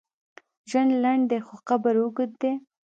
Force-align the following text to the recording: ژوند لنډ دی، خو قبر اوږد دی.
ژوند 0.69 0.91
لنډ 1.03 1.23
دی، 1.29 1.39
خو 1.45 1.55
قبر 1.67 1.95
اوږد 2.01 2.31
دی. 2.41 2.51